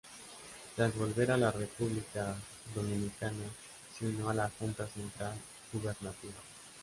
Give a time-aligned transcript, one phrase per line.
[0.75, 2.35] Tras volver a la República
[2.73, 3.43] Dominicana,
[3.95, 5.37] se unió a la Junta Central
[5.71, 6.33] Gubernativa.